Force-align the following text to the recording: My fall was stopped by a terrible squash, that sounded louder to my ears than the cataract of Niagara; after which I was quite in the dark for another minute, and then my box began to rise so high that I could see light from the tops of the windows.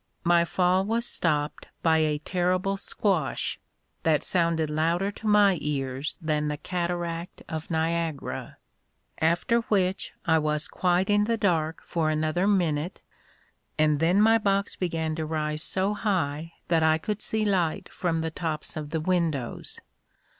My 0.23 0.45
fall 0.45 0.83
was 0.83 1.05
stopped 1.05 1.67
by 1.83 1.99
a 1.99 2.17
terrible 2.17 2.75
squash, 2.75 3.59
that 4.01 4.23
sounded 4.23 4.67
louder 4.67 5.11
to 5.11 5.27
my 5.27 5.59
ears 5.61 6.17
than 6.19 6.47
the 6.47 6.57
cataract 6.57 7.43
of 7.47 7.69
Niagara; 7.69 8.57
after 9.19 9.59
which 9.59 10.13
I 10.25 10.39
was 10.39 10.67
quite 10.67 11.11
in 11.11 11.25
the 11.25 11.37
dark 11.37 11.83
for 11.85 12.09
another 12.09 12.47
minute, 12.47 13.03
and 13.77 13.99
then 13.99 14.19
my 14.19 14.39
box 14.39 14.75
began 14.75 15.13
to 15.17 15.25
rise 15.27 15.61
so 15.61 15.93
high 15.93 16.53
that 16.67 16.81
I 16.81 16.97
could 16.97 17.21
see 17.21 17.45
light 17.45 17.87
from 17.87 18.21
the 18.21 18.31
tops 18.31 18.75
of 18.75 18.89
the 18.89 19.01
windows. 19.01 19.79